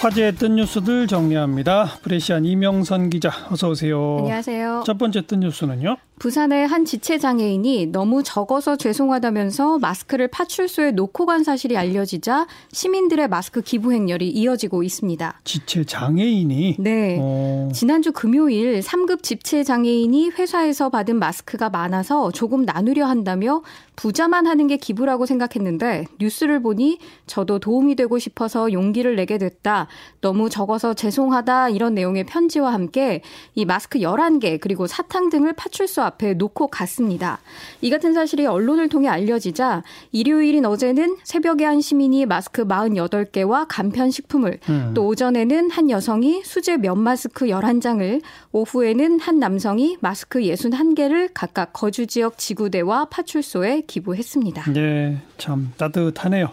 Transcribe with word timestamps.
화제의 0.00 0.36
뜬 0.36 0.56
뉴스들 0.56 1.06
정리합니다. 1.06 1.84
프레시안 2.02 2.46
이명선 2.46 3.10
기자 3.10 3.30
어서 3.50 3.68
오세요. 3.68 4.16
안녕하세요. 4.20 4.84
첫 4.86 4.96
번째 4.96 5.26
뜬 5.26 5.40
뉴스는요? 5.40 5.98
부산의 6.20 6.66
한 6.66 6.84
지체 6.84 7.16
장애인이 7.16 7.86
너무 7.86 8.22
적어서 8.22 8.76
죄송하다면서 8.76 9.78
마스크를 9.78 10.28
파출소에 10.28 10.90
놓고 10.90 11.24
간 11.24 11.42
사실이 11.42 11.78
알려지자 11.78 12.46
시민들의 12.72 13.26
마스크 13.28 13.62
기부 13.62 13.94
행렬이 13.94 14.28
이어지고 14.28 14.82
있습니다. 14.82 15.40
지체 15.44 15.84
장애인이 15.84 16.76
네. 16.78 17.16
어... 17.18 17.70
지난주 17.72 18.12
금요일 18.12 18.80
3급 18.80 19.22
지체 19.22 19.64
장애인이 19.64 20.28
회사에서 20.38 20.90
받은 20.90 21.18
마스크가 21.18 21.70
많아서 21.70 22.30
조금 22.32 22.66
나누려 22.66 23.06
한다며 23.06 23.62
부자만 23.96 24.46
하는 24.46 24.66
게 24.66 24.76
기부라고 24.76 25.24
생각했는데 25.24 26.04
뉴스를 26.20 26.60
보니 26.60 26.98
저도 27.26 27.60
도움이 27.60 27.96
되고 27.96 28.18
싶어서 28.18 28.72
용기를 28.72 29.16
내게 29.16 29.38
됐다. 29.38 29.88
너무 30.20 30.50
적어서 30.50 30.92
죄송하다 30.92 31.70
이런 31.70 31.94
내용의 31.94 32.24
편지와 32.24 32.74
함께 32.74 33.22
이 33.54 33.64
마스크 33.64 34.00
11개 34.00 34.60
그리고 34.60 34.86
사탕 34.86 35.30
등을 35.30 35.54
파출소 35.54 36.09
앞에 36.10 36.34
놓고 36.34 36.68
갔습니다. 36.68 37.38
이 37.80 37.90
같은 37.90 38.12
사실이 38.12 38.46
언론을 38.46 38.88
통해 38.88 39.08
알려지자 39.08 39.82
일요일인 40.12 40.66
어제는 40.66 41.16
새벽에 41.24 41.64
한 41.64 41.80
시민이 41.80 42.26
마스크 42.26 42.64
48개와 42.66 43.66
간편 43.68 44.10
식품을 44.10 44.58
음. 44.68 44.92
또 44.94 45.06
오전에는 45.06 45.70
한 45.70 45.90
여성이 45.90 46.42
수제 46.44 46.78
면 46.78 46.98
마스크 46.98 47.46
11장을 47.46 48.20
오후에는 48.52 49.20
한 49.20 49.38
남성이 49.38 49.96
마스크 50.00 50.40
61개를 50.40 51.30
각각 51.32 51.72
거주 51.72 52.06
지역 52.06 52.38
지구대와 52.38 53.06
파출소에 53.06 53.82
기부했습니다. 53.86 54.72
네, 54.72 55.22
참 55.38 55.72
따뜻하네요. 55.76 56.50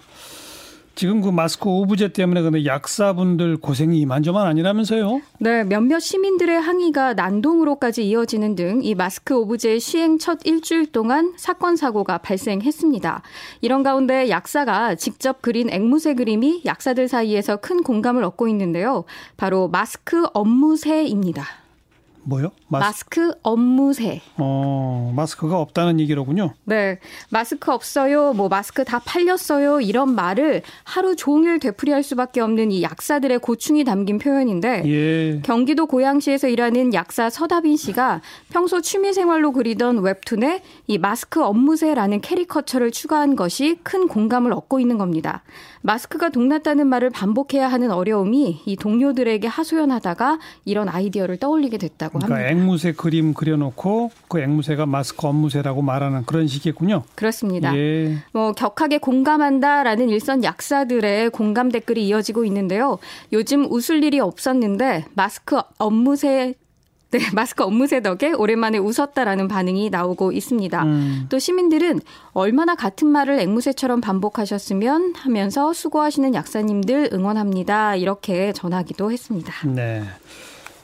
지금 0.97 1.21
그 1.21 1.29
마스크 1.29 1.69
오브제 1.69 2.13
때문에 2.13 2.41
근데 2.41 2.65
약사분들 2.65 3.57
고생이 3.57 3.99
이만저만 3.99 4.47
아니라면서요? 4.47 5.21
네, 5.37 5.63
몇몇 5.63 5.99
시민들의 5.99 6.59
항의가 6.59 7.13
난동으로까지 7.13 8.07
이어지는 8.07 8.55
등 8.55 8.77
이 8.81 8.95
마스크 8.95 9.35
오브제 9.35 9.79
시행 9.79 10.17
첫 10.17 10.39
일주일 10.45 10.91
동안 10.91 11.33
사건 11.35 11.75
사고가 11.75 12.19
발생했습니다. 12.19 13.21
이런 13.61 13.83
가운데 13.83 14.29
약사가 14.29 14.95
직접 14.95 15.41
그린 15.41 15.69
앵무새 15.69 16.15
그림이 16.15 16.61
약사들 16.65 17.07
사이에서 17.07 17.57
큰 17.57 17.83
공감을 17.83 18.23
얻고 18.23 18.47
있는데요. 18.47 19.05
바로 19.35 19.67
마스크 19.67 20.25
업무새입니다. 20.33 21.66
뭐요? 22.27 22.51
마스크, 22.67 23.21
마스크 23.21 23.39
없무새. 23.41 24.21
어, 24.35 25.13
마스크가 25.15 25.59
없다는 25.61 26.01
얘기로군요. 26.01 26.53
네. 26.65 26.99
마스크 27.29 27.71
없어요. 27.71 28.33
뭐 28.33 28.49
마스크 28.49 28.83
다 28.83 28.99
팔렸어요. 28.99 29.79
이런 29.79 30.13
말을 30.13 30.61
하루 30.83 31.15
종일 31.15 31.59
되풀이할 31.59 32.03
수밖에 32.03 32.41
없는 32.41 32.71
이 32.71 32.83
약사들의 32.83 33.39
고충이 33.39 33.85
담긴 33.85 34.17
표현인데 34.19 34.83
예. 34.85 35.41
경기도 35.41 35.85
고양시에서 35.85 36.49
일하는 36.49 36.93
약사 36.93 37.29
서다빈 37.29 37.77
씨가 37.77 38.19
평소 38.49 38.81
취미 38.81 39.13
생활로 39.13 39.53
그리던 39.53 39.99
웹툰에 39.99 40.63
이 40.87 40.97
마스크 40.97 41.41
없무새라는 41.41 42.19
캐리커처를 42.19 42.91
추가한 42.91 43.37
것이 43.37 43.79
큰 43.83 44.09
공감을 44.09 44.51
얻고 44.51 44.81
있는 44.81 44.97
겁니다. 44.97 45.43
마스크가 45.81 46.29
동났다는 46.29 46.87
말을 46.87 47.09
반복해야 47.09 47.69
하는 47.69 47.91
어려움이 47.91 48.63
이 48.65 48.75
동료들에게 48.75 49.47
하소연하다가 49.47 50.39
이런 50.65 50.89
아이디어를 50.89 51.37
떠올리게 51.37 51.77
됐다고 51.77 52.16
그러니까 52.19 52.47
합니다. 52.47 52.61
앵무새 52.61 52.93
그림 52.93 53.33
그려놓고 53.33 54.11
그 54.27 54.39
앵무새가 54.39 54.85
마스크 54.85 55.27
업무새라고 55.27 55.81
말하는 55.81 56.25
그런 56.25 56.47
식이군요. 56.47 57.03
그렇습니다. 57.15 57.75
예. 57.75 58.17
뭐 58.31 58.53
격하게 58.53 58.99
공감한다라는 58.99 60.09
일선 60.09 60.43
약사들의 60.43 61.29
공감 61.31 61.71
댓글이 61.71 62.07
이어지고 62.07 62.45
있는데요. 62.45 62.99
요즘 63.33 63.65
웃을 63.71 64.03
일이 64.03 64.19
없었는데 64.19 65.05
마스크 65.15 65.59
업무새 65.77 66.53
네, 67.11 67.19
마스크 67.33 67.63
업무새 67.63 68.01
덕에 68.01 68.33
오랜만에 68.33 68.77
웃었다라는 68.77 69.47
반응이 69.47 69.89
나오고 69.89 70.31
있습니다. 70.33 70.83
음. 70.83 71.25
또 71.29 71.39
시민들은 71.39 72.01
얼마나 72.33 72.75
같은 72.75 73.07
말을 73.07 73.39
앵무새처럼 73.39 74.01
반복하셨으면 74.01 75.13
하면서 75.15 75.73
수고하시는 75.73 76.33
약사님들 76.33 77.11
응원합니다. 77.13 77.95
이렇게 77.95 78.51
전하기도 78.51 79.11
했습니다. 79.11 79.53
네. 79.67 80.03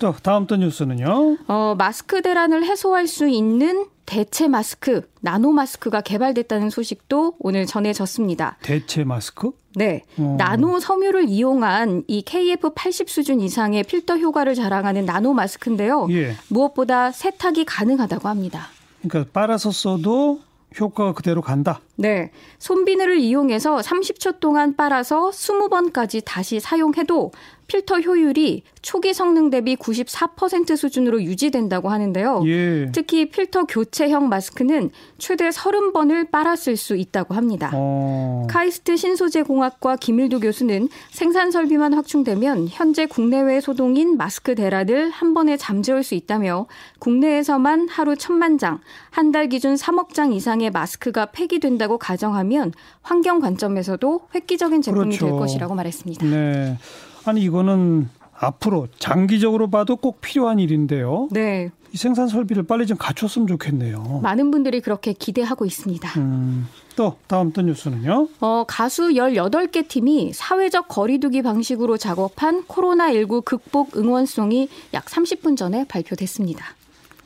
또 0.03 0.11
다음 0.21 0.47
또 0.47 0.57
뉴스는요? 0.57 1.37
어, 1.47 1.75
마스크 1.77 2.21
대란을 2.21 2.65
해소할 2.65 3.07
수 3.07 3.29
있는 3.29 3.85
대체 4.05 4.49
마스크, 4.49 5.09
나노 5.21 5.53
마스크가 5.53 6.01
개발됐다는 6.01 6.69
소식도 6.69 7.35
오늘 7.39 7.65
전해졌습니다. 7.65 8.57
대체 8.61 9.05
마스크? 9.05 9.51
네. 9.75 10.03
어. 10.17 10.35
나노 10.37 10.81
섬유를 10.81 11.29
이용한 11.29 12.03
이 12.07 12.21
KF80 12.25 13.07
수준 13.07 13.39
이상의 13.39 13.83
필터 13.83 14.17
효과를 14.17 14.55
자랑하는 14.55 15.05
나노 15.05 15.31
마스크인데요. 15.31 16.07
예. 16.11 16.35
무엇보다 16.49 17.11
세탁이 17.11 17.63
가능하다고 17.63 18.27
합니다. 18.27 18.67
그러니까 19.07 19.31
빨아서 19.31 19.71
써도 19.71 20.41
효과가 20.77 21.13
그대로 21.13 21.41
간다. 21.41 21.79
네. 21.95 22.31
손비누를 22.59 23.19
이용해서 23.19 23.77
30초 23.77 24.39
동안 24.39 24.75
빨아서 24.75 25.29
20번까지 25.29 26.23
다시 26.25 26.59
사용해도 26.59 27.31
필터 27.67 28.01
효율이 28.01 28.63
초기 28.81 29.13
성능 29.13 29.49
대비 29.49 29.75
94% 29.77 30.75
수준으로 30.75 31.23
유지된다고 31.23 31.89
하는데요. 31.89 32.43
예. 32.45 32.91
특히 32.91 33.29
필터 33.29 33.65
교체형 33.65 34.27
마스크는 34.27 34.91
최대 35.17 35.47
30번을 35.49 36.29
빨았을 36.29 36.75
수 36.75 36.95
있다고 36.97 37.33
합니다. 37.33 37.71
어. 37.73 38.45
카이스트 38.49 38.97
신소재공학과 38.97 39.95
김일도 39.95 40.41
교수는 40.41 40.89
생산 41.11 41.51
설비만 41.51 41.93
확충되면 41.93 42.67
현재 42.69 43.05
국내외 43.05 43.61
소동인 43.61 44.17
마스크 44.17 44.55
대란을 44.55 45.09
한 45.09 45.33
번에 45.33 45.55
잠재울 45.55 46.03
수 46.03 46.15
있다며 46.15 46.67
국내에서만 46.99 47.87
하루 47.89 48.15
천만 48.17 48.57
장, 48.57 48.81
한 49.09 49.31
달 49.31 49.47
기준 49.47 49.73
3억 49.75 50.13
장 50.13 50.31
이상의 50.33 50.69
마스크가 50.69 51.27
폐기된다 51.27 51.82
고 51.87 51.97
가정하면 51.97 52.71
환경 53.01 53.39
관점에서도 53.39 54.27
획기적인 54.33 54.81
제품이 54.81 55.17
그렇죠. 55.17 55.25
될 55.25 55.35
것이라고 55.37 55.75
말했습니다. 55.75 56.25
네. 56.25 56.77
아니 57.25 57.41
이거는 57.41 58.09
앞으로 58.33 58.87
장기적으로 58.99 59.69
봐도 59.69 59.95
꼭 59.95 60.21
필요한 60.21 60.59
일인데요. 60.59 61.27
네. 61.31 61.71
이 61.93 61.97
생산 61.97 62.27
설비를 62.27 62.63
빨리 62.63 62.87
좀 62.87 62.97
갖췄으면 62.97 63.47
좋겠네요. 63.47 64.19
많은 64.23 64.49
분들이 64.49 64.81
그렇게 64.81 65.13
기대하고 65.13 65.65
있습니다. 65.65 66.19
음, 66.19 66.67
또 66.95 67.17
다음 67.27 67.53
또 67.53 67.61
뉴스는요? 67.61 68.29
어, 68.39 68.65
가수 68.67 69.09
18개 69.09 69.87
팀이 69.87 70.33
사회적 70.33 70.87
거리두기 70.87 71.43
방식으로 71.43 71.97
작업한 71.97 72.63
코로나19 72.65 73.45
극복 73.45 73.95
응원송이 73.95 74.69
약 74.95 75.05
30분 75.05 75.55
전에 75.55 75.85
발표됐습니다. 75.87 76.65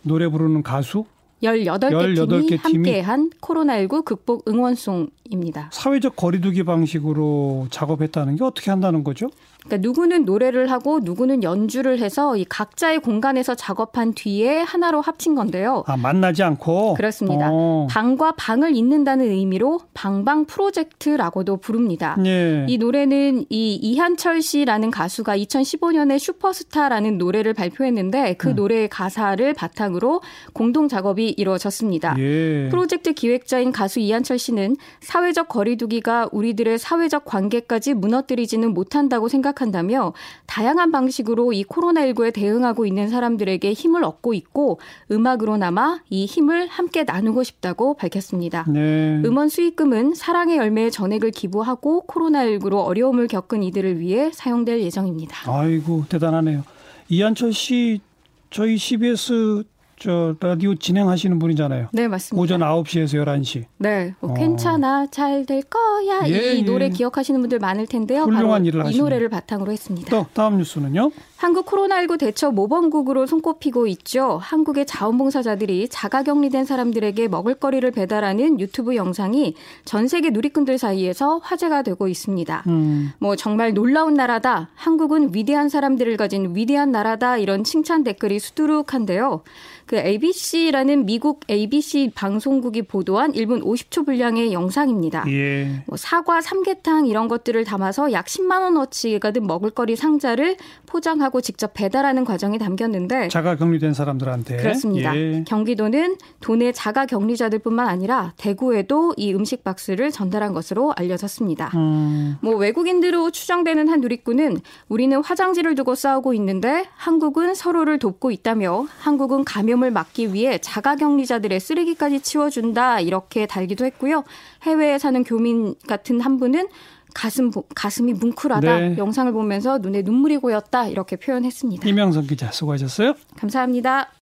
노래 0.01 0.27
부르는 0.27 0.63
가수? 0.63 1.05
18개, 1.43 2.15
18개 2.15 2.47
팀이 2.63 2.83
함께한 2.83 3.29
코로나19 3.41 4.03
극복 4.05 4.47
응원송 4.49 5.09
입니다. 5.29 5.69
사회적 5.71 6.15
거리두기 6.15 6.63
방식으로 6.63 7.67
작업했다는 7.69 8.35
게 8.35 8.43
어떻게 8.43 8.71
한다는 8.71 9.03
거죠? 9.03 9.29
그러니까 9.67 9.77
누구는 9.87 10.25
노래를 10.25 10.71
하고 10.71 10.99
누구는 11.01 11.43
연주를 11.43 11.99
해서 11.99 12.37
이 12.37 12.45
각자의 12.45 12.99
공간에서 12.99 13.53
작업한 13.55 14.13
뒤에 14.13 14.61
하나로 14.61 15.01
합친 15.01 15.35
건데요. 15.35 15.83
아 15.87 15.97
만나지 15.97 16.41
않고 16.43 16.95
그렇습니다. 16.95 17.51
오. 17.51 17.57
어. 17.67 17.87
방과 17.89 18.31
방을 18.31 18.75
잇는다는 18.75 19.29
의미로 19.29 19.81
방방 19.93 20.45
프로젝트라고도 20.45 21.57
부릅니다. 21.57 22.15
예. 22.25 22.65
이 22.67 22.77
노래는 22.77 23.45
이 23.49 23.75
이한철 23.75 24.41
씨라는 24.41 24.89
가수가 24.91 25.37
2015년에 25.37 26.17
슈퍼스타라는 26.17 27.17
노래를 27.17 27.53
발표했는데 27.53 28.35
그 28.35 28.49
음. 28.49 28.55
노래의 28.55 28.87
가사를 28.89 29.53
바탕으로 29.53 30.21
공동 30.53 30.87
작업이 30.87 31.29
이루어졌습니다. 31.29 32.15
예. 32.19 32.69
프로젝트 32.69 33.13
기획자인 33.13 33.71
가수 33.71 33.99
이한철 33.99 34.39
씨는 34.39 34.77
사회적 35.17 35.47
거리두기가 35.47 36.29
우리들의 36.31 36.77
사회적 36.77 37.25
관계까지 37.25 37.95
무너뜨리지는 37.95 38.73
못한다고 38.73 39.27
생각. 39.27 39.47
생각한다며 39.47 40.13
다양한 40.45 40.91
방식으로 40.91 41.53
이 41.53 41.63
코로나19에 41.63 42.33
대응하고 42.33 42.85
있는 42.85 43.09
사람들에게 43.09 43.73
힘을 43.73 44.03
얻고 44.03 44.33
있고 44.33 44.79
음악으로나마 45.11 45.99
이 46.09 46.25
힘을 46.25 46.67
함께 46.67 47.03
나누고 47.03 47.43
싶다고 47.43 47.95
밝혔습니다. 47.95 48.65
네. 48.67 49.21
음원 49.25 49.49
수익금은 49.49 50.15
사랑의 50.15 50.57
열매의 50.57 50.91
전액을 50.91 51.31
기부하고 51.31 52.05
코로나19로 52.07 52.83
어려움을 52.83 53.27
겪은 53.27 53.63
이들을 53.63 53.99
위해 53.99 54.31
사용될 54.33 54.81
예정입니다. 54.81 55.51
아이고 55.51 56.05
대단하네요. 56.09 56.63
이한철 57.09 57.53
씨 57.53 58.01
저희 58.49 58.77
CBS 58.77 59.63
저 59.99 60.35
라디오 60.39 60.75
진행하시는 60.75 61.39
분이잖아요. 61.39 61.87
네, 61.91 62.07
맞습니다. 62.07 62.39
오전 62.41 62.59
9시에서 62.61 63.23
11시. 63.25 63.65
네. 63.79 64.13
뭐 64.19 64.31
어. 64.31 64.33
괜찮아. 64.35 65.07
잘 65.09 65.45
될 65.47 65.61
거야. 65.63 66.27
예, 66.27 66.53
이 66.53 66.63
노래 66.63 66.85
예. 66.85 66.89
기억하시는 66.89 67.39
분들 67.39 67.59
많을 67.59 67.85
텐데요. 67.87 68.23
훌륭한 68.23 68.65
일을 68.65 68.81
이 68.81 68.83
하시네요. 68.85 69.03
노래를 69.03 69.29
바탕으로 69.29 69.71
했습니다. 69.71 70.09
또 70.09 70.25
다음 70.33 70.57
뉴스는요? 70.57 71.11
한국 71.37 71.67
코로나19 71.67 72.17
대처 72.19 72.51
모범국으로 72.51 73.27
손꼽히고 73.27 73.85
있죠. 73.87 74.39
한국의 74.41 74.85
자원봉사자들이 74.87 75.87
자가격리된 75.89 76.65
사람들에게 76.65 77.27
먹을거리를 77.27 77.89
배달하는 77.91 78.59
유튜브 78.59 78.95
영상이 78.95 79.55
전 79.85 80.07
세계 80.07 80.31
누리꾼들 80.31 80.77
사이에서 80.79 81.37
화제가 81.43 81.83
되고 81.83 82.07
있습니다. 82.07 82.63
음. 82.67 83.11
뭐 83.19 83.35
정말 83.35 83.73
놀라운 83.73 84.15
나라다. 84.15 84.69
한국은 84.75 85.33
위대한 85.33 85.69
사람들을 85.69 86.17
가진 86.17 86.55
위대한 86.55 86.91
나라다. 86.91 87.37
이런 87.37 87.63
칭찬 87.63 88.03
댓글이 88.03 88.39
수두룩한데요. 88.39 89.43
그 89.87 89.95
ABC라는 89.95 91.05
미국 91.05 91.39
ABC 91.49 92.11
방송국이 92.13 92.81
보도한 92.81 93.31
1분 93.31 93.63
50초 93.63 94.05
분량의 94.05 94.51
영상입니다. 94.51 95.23
예. 95.29 95.81
뭐 95.87 95.95
사과, 95.95 96.41
삼계탕 96.41 97.07
이런 97.07 97.29
것들을 97.29 97.63
담아서 97.63 98.11
약 98.11 98.25
10만 98.25 98.63
원어치가 98.63 99.31
든 99.31 99.47
먹을거리 99.47 99.95
상자를 99.95 100.57
포장하고 100.85 101.39
직접 101.39 101.73
배달하는 101.73 102.25
과정이 102.25 102.59
담겼는데 102.59 103.29
자가 103.29 103.55
격리된 103.55 103.93
사람들한테 103.93 104.57
그렇습니다. 104.57 105.15
예. 105.15 105.45
경기도는 105.47 106.17
도내 106.41 106.73
자가 106.73 107.05
격리자들뿐만 107.05 107.87
아니라 107.87 108.33
대구에도 108.35 109.13
이 109.15 109.33
음식 109.33 109.63
박스를 109.63 110.11
전달한 110.11 110.53
것으로 110.53 110.93
알려졌습니다. 110.97 111.71
음. 111.75 112.35
뭐 112.41 112.55
외국인들로 112.55 113.31
추정되는 113.31 113.87
한 113.87 114.01
누리꾼은 114.01 114.57
우리는 114.89 115.17
화장지를 115.23 115.75
두고 115.75 115.95
싸우고 115.95 116.33
있는데 116.33 116.85
한국은 116.97 117.55
서로를 117.55 117.99
돕고 117.99 118.31
있다며 118.31 118.85
한국은 118.99 119.45
감염 119.45 119.76
을 119.83 119.91
막기 119.91 120.33
위해 120.33 120.57
자가격리자들의 120.59 121.59
쓰레기까지 121.59 122.21
치워준다 122.21 122.99
이렇게 122.99 123.45
달기도 123.45 123.85
했고요. 123.85 124.23
해외에 124.63 124.97
사는 124.97 125.23
교민 125.23 125.75
같은 125.87 126.19
한 126.19 126.37
분은 126.37 126.67
가슴 127.13 127.49
보- 127.51 127.63
가슴이 127.75 128.13
뭉클하다 128.13 128.79
네. 128.79 128.97
영상을 128.97 129.31
보면서 129.31 129.77
눈에 129.79 130.01
눈물이 130.03 130.37
고였다 130.37 130.87
이렇게 130.87 131.15
표현했습니다. 131.15 131.87
이명선 131.87 132.27
기자 132.27 132.51
수고하셨어요. 132.51 133.13
감사합니다. 133.37 134.11